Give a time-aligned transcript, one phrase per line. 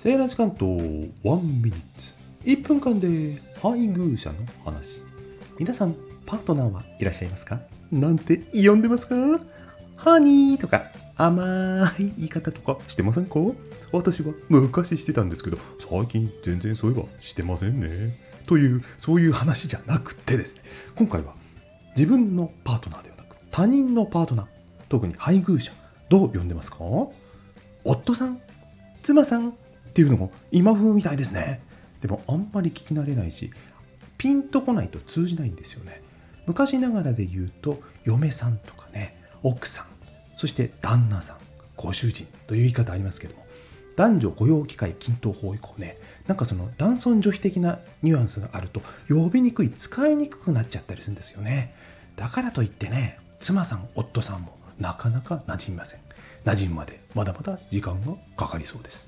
[0.00, 2.12] セーラー時間と1ミニッツ。
[2.44, 5.02] 1分間で配偶者の話。
[5.58, 7.58] 皆さんパートナーはいらっしゃいますか？
[7.90, 9.16] なんて呼んでますか？
[9.96, 10.84] ハニーとか
[11.16, 13.40] 甘い言い方とかしてませんか？
[13.90, 18.16] 私は昔してたんですけど最近全然そういえばしてませんね。
[18.46, 20.60] というそういう話じゃなくてですね。
[20.94, 21.34] 今回は
[21.96, 24.46] 自分のパートナーではなく他人のパートナー
[24.88, 25.72] 特に配偶者
[26.08, 26.76] どう呼んでますか？
[27.82, 28.40] 夫さん
[29.02, 29.54] 妻さん
[29.98, 31.60] っていうのも今風みたいですね。
[32.00, 33.50] でもあんまり聞き慣れないし
[34.16, 36.00] ピンとこないと通じないんですよね。
[36.46, 39.86] 昔ながらで言うと嫁さんとかね奥さん
[40.36, 41.36] そして旦那さん
[41.76, 43.44] ご主人という言い方ありますけども
[43.96, 51.74] 男女雇用機会均等法以降ねなんかその男尊女卑的なニュアンスがあると呼びにくい使いにくくなっちゃったりするんですよね。
[52.14, 56.00] だからといってね妻さん夫さんもなかなか馴染みません。
[56.44, 59.07] 馴染むまでまだまだ時間がかかりそうです。